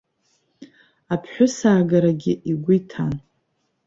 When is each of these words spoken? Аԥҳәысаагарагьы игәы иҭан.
Аԥҳәысаагарагьы 1.13 2.33
игәы 2.51 2.73
иҭан. 2.77 3.11